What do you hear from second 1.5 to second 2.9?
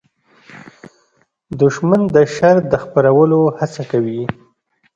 دښمن د شر د